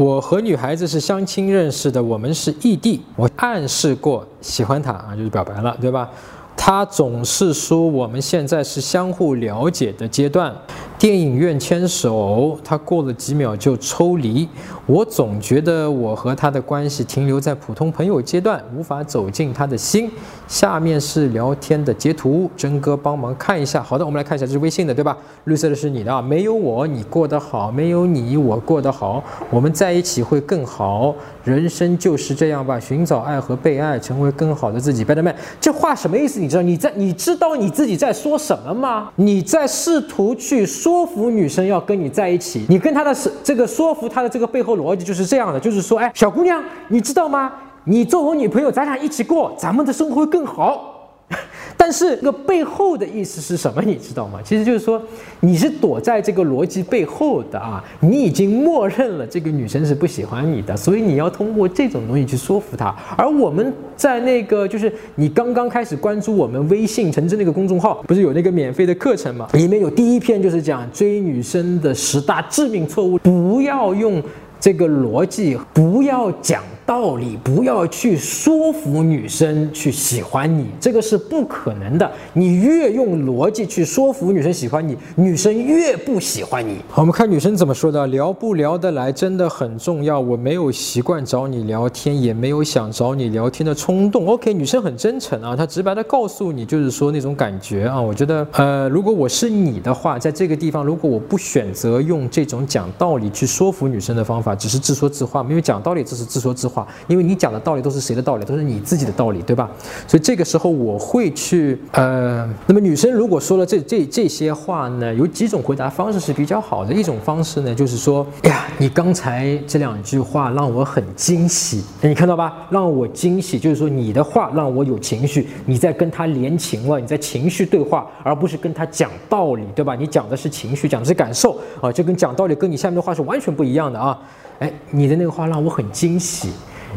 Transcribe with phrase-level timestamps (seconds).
[0.00, 6.08] 我和女孩子是相亲认识的，我们是异地，我暗示过喜欢她啊，就是表白了，对吧？
[6.56, 10.56] 她总是说我们现在是相互了解的阶段。
[11.00, 14.46] 电影院牵手，他过了几秒就抽离。
[14.84, 20.10] 我总觉得我和他的关系停留在普通朋友阶段，无法走进他的心。
[20.46, 23.82] 下面是聊天的截图，真哥帮忙看一下。
[23.82, 25.16] 好的，我们来看一下，这是微信的，对吧？
[25.44, 31.14] 绿色的是你的啊，没有我你过得好，没有你我过得好，我们在一起会更好。
[31.44, 35.02] 人生就是这样吧，寻找爱和被爱，成为更好的自己。
[35.02, 36.38] b e t t e r man，这话什么意思？
[36.38, 39.10] 你知道你在你知道你自己在说什么吗？
[39.16, 40.89] 你在试图去说。
[40.90, 47.52] 说服女生要跟你在一起，你跟她的是这个说服她的这个背后逻辑就是这样的，就是说，哎，小姑娘，你知道吗？
[47.84, 50.89] 你做我女朋友，咱俩一起过，咱们的生活会更好。
[51.76, 53.80] 但是这个背后的意思是什么？
[53.82, 54.38] 你知道吗？
[54.44, 55.00] 其实就是说，
[55.40, 62.94] 你是躲在这个逻辑背后的啊，你已经默认了这个女生是不喜欢你的，所以你要通过这种东西去说服她。
[63.16, 69.48] 而我们在那个就是你刚刚开始关注我们微信陈真那个公众号，不是有那个免费的课程吗？
[69.54, 74.22] 里面有第一篇就是讲追女生的十大致命错误，不要用
[74.60, 76.62] 这个逻辑，不要讲。
[76.90, 82.10] 道理不要去说服女生去喜欢你，这个是不可能的。
[82.32, 86.78] 你越用逻辑去说服女生喜欢你，女生越不喜欢你。
[86.96, 90.18] 我们看女生怎么说的，聊不聊得来真的很重要。
[90.18, 94.26] 我没有习惯找你聊天，也没有想找你聊天的冲动。
[94.26, 98.00] OK，女生很真诚啊，她直白的告诉你，就是说那种感觉啊。
[98.00, 106.79] 我觉得，呃，如果我是你的话，在这个地方，如果我不选择用这种讲道理去说服女生的方法，只是自说自话，没有讲道理，只是自说自话。
[107.06, 109.70] 因为你讲的道理都是谁的道理，都是你自己的道理，对吧？
[110.06, 116.92] 所以这个时候我会去，呃，那么女生如果说了这这这些话呢，有几种回答方式是比较好的。
[116.92, 122.66] 一种方式呢，就是说，哎呀，你刚才这两句话让我很惊喜，你看到吧？
[122.70, 129.94] 让我惊喜，就是说你的话让我有情绪，你在跟他连情了，你在情绪对话，而不是跟他讲道理，对吧？
[129.94, 134.18] 你讲的是情绪，讲的是感受啊，就跟讲道理跟你下面的话是完全不一样的啊。
[134.58, 136.50] 哎，你的那个话让我很惊喜。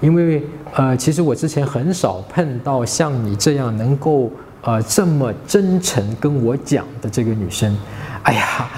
[0.00, 0.42] 因为
[0.74, 4.30] 呃，其实我之前很少碰到像你这样能够
[4.62, 7.76] 呃这么真诚跟我讲的这个女生。
[8.22, 8.68] 哎呀，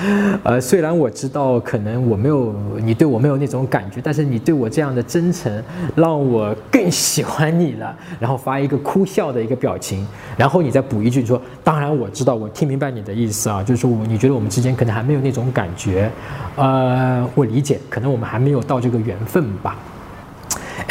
[0.44, 5.52] 呃，虽然我知道可能我没有你对我没有那种感觉，但是你对我这样的真诚
[5.96, 7.92] 让我更喜欢你了。
[8.20, 10.06] 然后发一个哭笑的一个表情，
[10.36, 16.08] 然后你再补一句说：“当然我知道，我听明白你的意思啊，就是说你觉得我们之间可能还没有那种感觉，
[16.54, 19.76] 呃，我理解，可能我们还没有到这个缘分吧。”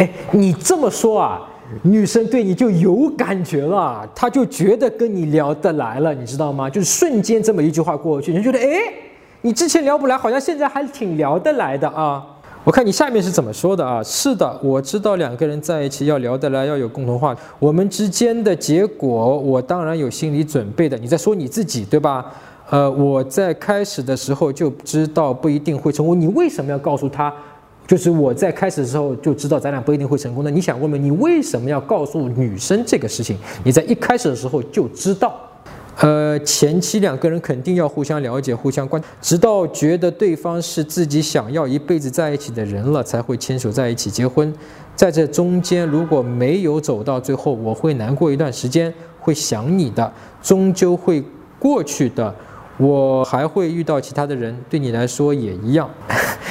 [0.01, 1.47] 哎，你这么说啊，
[1.83, 6.67] 女生对你就有感觉了，她就觉得跟你聊得来了，你知道吗？
[6.67, 8.65] 就是瞬间这么一句话过去，你觉得哎，
[9.41, 12.25] 你之前聊不来，好像现在还挺聊得来的啊。
[12.63, 14.01] 我看你下面是怎么说的啊？
[14.01, 20.97] 是的，我知道两个人在一起要聊得来，要有共同话，我们之间的结果，我当然有心理准备的。
[20.97, 22.25] 你在说你自己对吧？
[22.71, 27.31] 呃，我在开始的时候就知道不一定会成功，你为什么要告诉他？
[27.91, 30.49] 就是我在开始的时候就知道咱俩不一定会成功的。
[30.49, 33.37] 你想问问，你为什么要告诉女生这个事情？
[33.65, 35.37] 你在一开始的时候就知道，
[35.97, 44.53] 呃，前期两个人肯定要互相了解、互相关，直到觉得对方是自己想要一辈子在一起的人了，才会牵手在一起结婚。
[44.95, 50.09] 在这中间如果没有走到最后，我会难过一段时间，会想你的，
[50.41, 51.21] 终究会
[51.59, 52.33] 过去的。
[52.77, 55.89] 我还会遇到其他的人，对你来说也一样。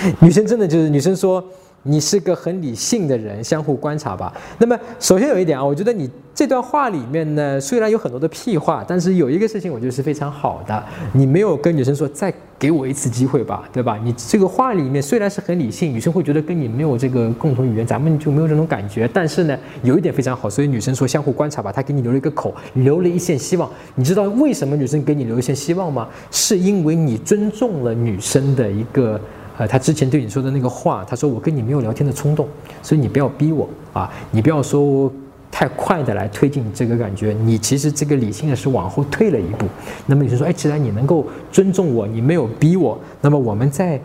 [0.20, 1.44] 女生真的就是女生说。
[1.84, 4.30] 你是个很理性的人，相互观察吧。
[4.58, 10.84] 那么，首先有一点啊，我觉得你这段话里面呢，虽然有很多的屁话，但是有一个事情我觉得是非常好的。
[11.14, 13.98] 你没有跟女生说再给我一次机会吧，对吧？
[14.04, 19.08] 你这个话里面虽然是很理性，女生会觉得跟你没有这个共同语言，咱们就没有这种感觉。
[19.10, 23.66] 但是呢，有一点非常好，所以女生说相互观察吧，她给你留了一个口，留了一线希望。
[23.94, 26.06] 你知道为什么女生给你留一线希望吗？
[26.30, 29.18] 是因为你尊重了女生的一个。
[29.60, 32.48] 呃，他之前对你说的那个话，他说我跟你没有聊天的冲动，
[32.82, 35.12] 所以你不要逼我啊，你不要说
[35.50, 39.66] 太快的来推进这个感觉，你其实这个理性的是往后退了一步。
[40.06, 44.00] 那么你就说，哎，既然你能够尊重我，你没有逼我，那么我们在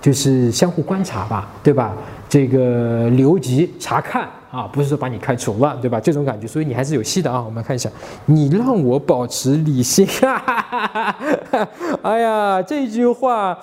[0.00, 1.94] 就是相互观察吧，对吧？
[2.28, 4.28] 这个留级查看。
[4.50, 6.00] 啊，不是说把你开除了，对吧？
[6.00, 7.40] 这种感觉，所以你还是有戏的啊。
[7.40, 7.88] 我们看一下，
[8.26, 11.16] 你让我保持理性啊，
[12.02, 13.56] 哎呀，这句话，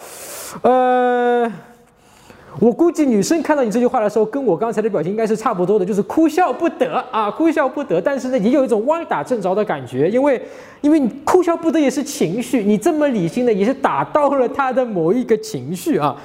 [0.62, 1.52] 呃，
[2.60, 8.02] 我估计女生看到你这句话的时候，跟我刚才的表情应该是差不多的，就是哭笑不得啊，哭笑不得。
[8.02, 10.42] 但是呢，也有一种歪打正着的感觉，因为，
[10.82, 16.16] 因为你哭笑不得也是情绪，你这么理性的也是打到了他的某一个情绪啊。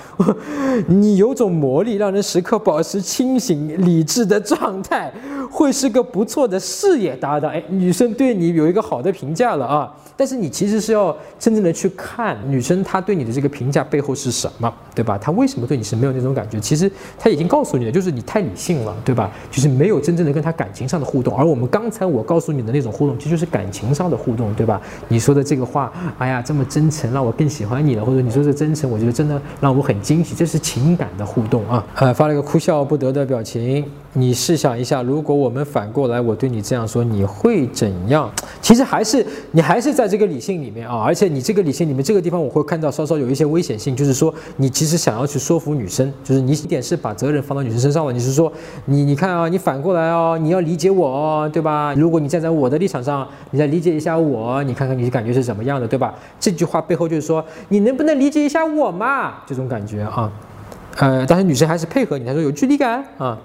[0.87, 5.13] 你有种魔力，让人时刻保持清醒理智的状态，
[5.51, 7.51] 会是个不错的事业搭档。
[7.51, 9.93] 哎，女生对你有一个好的评价了啊。
[10.15, 15.19] 但是你其实是要真正的去看女生她对你的这个评价背后是什么，对吧？
[15.19, 16.61] 她为什么对你是没有那这种感觉？
[16.61, 19.31] 其实他已经告诉你了，就是你太理性了，对吧？
[19.51, 21.37] 就是没有真正的跟他感情上的互动。
[21.37, 24.81] 而我们刚才我告诉你的那种互动，其实就是感情上的互动，对吧？
[25.09, 31.85] 你说的这个话，哎呀，这么真诚，让我更喜欢你了，或者你说这真诚，我觉得真的让我很惊喜，这是情感的互动啊。
[31.97, 33.85] 呃，发了一个哭笑不得的表情。
[34.15, 38.31] 你试想一下，如果我们反过来，我对你这样说，你会怎样？
[38.61, 48.53] 其实还是你还是在这个理性里面啊，而且你这个理性里面这个地方，我会看到稍稍有一些危险性，就是说你其实想要去说服女生，就是你一点是把责任放到女生身上了，你是说
[48.87, 51.95] 你你看啊，你反过来哦，你要理解我哦，对吧？
[51.97, 56.15] 如果你站在我的立场上，你再理解一下我，你看看你的感觉是怎么样的，对吧？
[56.39, 59.35] 这句话背后就是说，你能不能理解一下我嘛？
[59.47, 60.31] 这种感觉啊，
[60.97, 63.39] 呃，但是女生还是配合你，她说有距离感啊。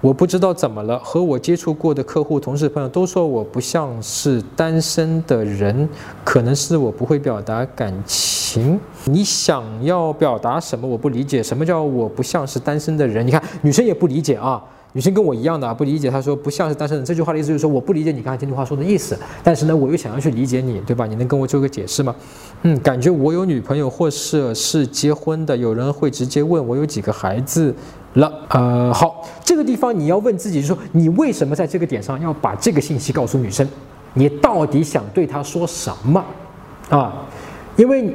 [0.00, 5.88] 我不知道怎么了，和我接触过的客户、同事、朋友都说我不像是单身的人，
[6.22, 8.78] 可能是我不会表达感情。
[9.06, 10.86] 你想要表达什么？
[10.86, 13.26] 我不理解，什么叫我不像是单身的人？
[13.26, 14.62] 你看，女生也不理解啊，
[14.92, 16.08] 女生跟我一样的，不理解。
[16.08, 21.06] 她说不像是单身人，这句话的意思就是说我不理解你刚才这句话说的意思，但是呢，我又想要去理解你，对吧？
[21.06, 22.14] 你能跟我做个解释吗？
[22.62, 27.74] 嗯，感觉我有女朋友或者是结婚的，有人会直接问我有几个孩子。
[28.18, 33.66] 了，呃，好，这个地方你要问自己，就是说你为什么在这个点上要把这个信息告诉女生？
[34.14, 36.24] 你到底想对她说什么？
[36.88, 37.26] 啊，
[37.76, 38.12] 因为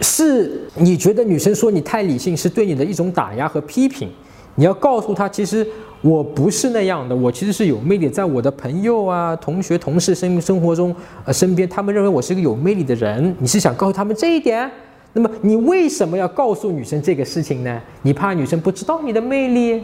[0.00, 4.10] 是你觉得女生说你太理性是对你的一种打压和批评，
[4.54, 5.66] 你要告诉她，其实
[6.00, 10.94] 我不是那样的，我其实是有魅力，在我的朋友啊、同学、同事生生活中，
[11.24, 14.70] 呃，身边他们认为我是一个有魅力的人，你是想告诉他们这一点？
[15.16, 17.80] 那么你为什么要告诉女生这个事情呢？
[18.02, 19.82] 你怕女生不知道你的魅力，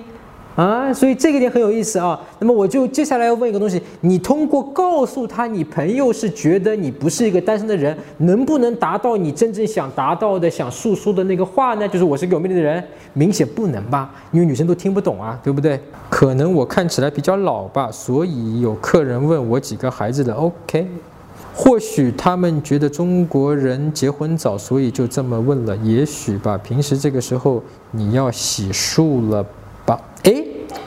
[0.54, 2.20] 啊，所以这个点很有意思啊。
[2.38, 11.88] 那么我就接下来要问一个东西：你通过告诉她你朋友是觉得你不是一个单身的人，能不能达到你真正想达到的、想诉说的那个话呢？
[11.88, 14.14] 就是我是个有魅力的人，明显不能吧？
[14.32, 15.80] 因为女生都听不懂啊，对不对？
[16.10, 20.86] 可能我看起来比较老吧，所以有客人问我几个孩子的，OK。
[21.54, 25.76] 或许他们觉得中国人结婚早，所以就这么问了。
[25.78, 26.56] 也许吧。
[26.58, 29.44] 平时这个时候你要洗漱了
[29.84, 30.00] 吧？
[30.24, 30.42] 哎，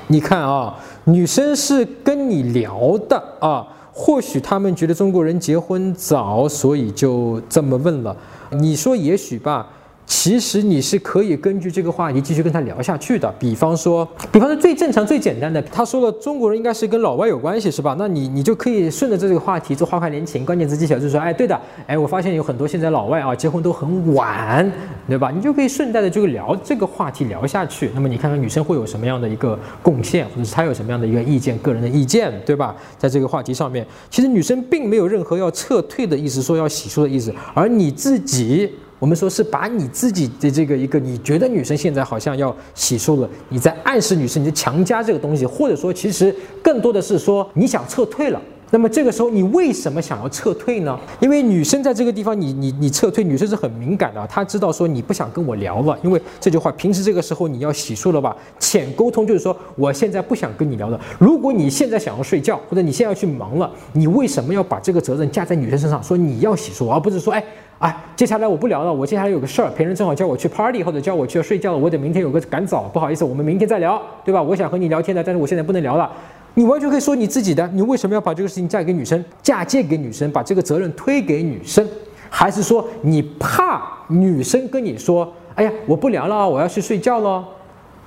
[0.07, 3.67] 你看啊，女生是跟你聊的啊。
[3.93, 8.15] 或许他们觉得中国人结婚早，所以就这么问了。
[8.49, 9.67] 你说也许吧。
[10.07, 13.31] 其实你是可以根据这个话题继续跟他聊下去的。
[13.39, 17.95] 比方说，比方说最正常、最简单的，他说了中国人应该是跟老外有关系，是吧？
[17.97, 24.71] 那你你就可以顺着这个话题做花开连情，关键词技巧就是说，哎，对的，哎，我发现有很多现在老外啊结婚都很晚，
[25.07, 25.31] 对吧？
[25.31, 27.89] 你就可以顺带的就聊这个话题聊下去。
[27.95, 32.75] 那么你看看女生会有什么样的一个贡献，或者是她有什么样的一个意见，个人的意见，对吧？
[32.97, 38.71] 在这个话题上面，其实女生并没有任何要撤退的意思，说要洗漱的意思，而你自己。
[38.97, 46.33] 我们说是把你自己的这个一个，你觉得女生现在好像要洗漱了，你在暗示女生，你就强加这个东西，或者说其实
[46.63, 48.41] 更多的是说你想撤退了。
[48.71, 50.99] 那么这个时候你为什么想要撤退呢？
[51.19, 58.35] 因为女生在这个地方，你你你撤退，女生是很敏感的，她知道说你不想跟我聊了，因为这句话平时这个时候你要洗漱了吧？
[58.59, 60.99] 浅沟通就是说我现在不想跟你聊了。
[61.19, 66.01] 如果你现在想要睡觉，或者你现在要去忙了，你为什么要把这个责任架在女生身上？
[66.03, 67.43] 说你要洗漱，而不是说哎。
[67.77, 74.41] 哎，接下来我不聊了，我接下来有个事儿，别人正好叫我去 party 或者叫我去睡觉了，我得明天有个赶早，不好意思，我们明天再聊，对吧？
[74.41, 76.09] 我想和你聊天的，但是我现在不能聊了。
[76.55, 81.85] 你完全可以说你自己的，你为什么要把这个事情嫁给女生，嫁接给女生，把这个责任推给女生？
[82.29, 87.45] 还是说你怕女生跟你说，哎呀，我不聊了，我要去睡觉了，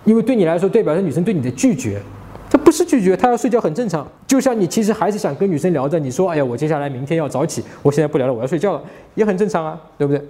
[0.05, 2.01] 因为对你来说，代表着女生对你的拒绝。
[2.51, 4.07] 这不是拒绝，她要睡觉很正常。
[4.27, 8.83] 就像你其实还是想跟女生聊着，你说，哎呀，我接下来明天要早起，我现在不聊了，我要睡觉了，
[9.15, 10.23] 也很正常啊，对不对？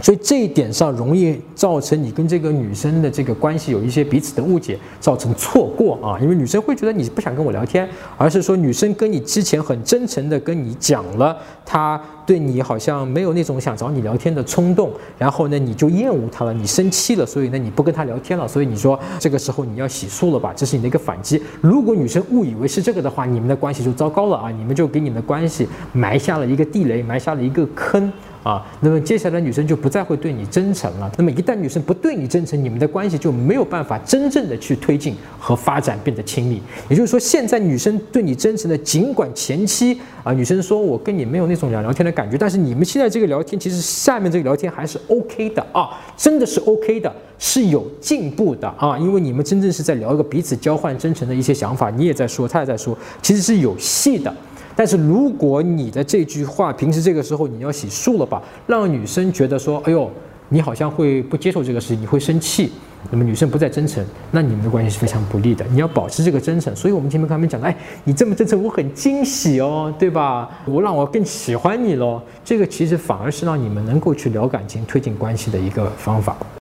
[0.00, 6.18] 所以这一点上容易造成你跟这个女生的这个关系有一些彼此的误解，造成错过啊。
[6.20, 21.42] 因为女生会觉得你不想跟我聊天，而是说女生跟你之前很真诚的跟你讲了，她对你好像没有那种想找你聊天的冲动，然后呢你就厌恶她了，你生气了，所以呢你不跟她聊天了，所以你说这个时候你要洗漱了吧，这是你的一个反击。
[21.60, 28.12] 如果女生误以为是这个的话，你们的关系就糟糕了啊，你们就给你们的关系埋下了一个地雷，埋下了一个坑。
[28.48, 31.12] 啊，那么接下来女生就不再会对你真诚了。
[31.18, 36.62] 那么一旦女生不对你真诚，你们的关系就没有办法真正的去推进和发展，变得亲密。
[36.88, 54.34] 也就是说，现在女生对你真诚的，尽管前期啊，女生说我跟你没有那种聊聊天的感觉，但是你们现在这个聊天，其实下面这个聊天还是 OK 的啊，真的是 OK 的，是有进步的啊，因为你们真正是在聊一个彼此交换真诚的一些想法，你也在说，他也在说，其实是有戏的。
[54.78, 60.08] 但是如果你的这句话平时这个时候你要洗漱了吧，让女生觉得说，哎呦，
[60.50, 62.70] 你好像会不接受这个事情，你会生气，
[63.10, 65.66] 那么女生不再真诚，那你们的关系是非常不利的。
[65.72, 70.48] 你要保持这个真诚，所以我们前面跟他们讲，哎，你这么真诚，我很惊喜哦，对吧？
[70.64, 72.22] 我让我更喜欢你喽。
[72.44, 76.36] 这个其实反而是让你们能够去聊感情、推进关系的一个方法。